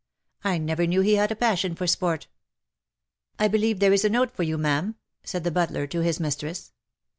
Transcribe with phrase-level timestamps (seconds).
[0.43, 2.25] I never knew he had a passion for sport.""
[3.39, 6.71] I believe there is a note for you, ma'am/' said the butler to his mistress.